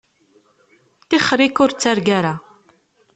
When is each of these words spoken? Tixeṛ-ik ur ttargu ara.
Tixeṛ-ik 1.09 1.57
ur 1.63 1.71
ttargu 1.71 2.11
ara. 2.17 2.33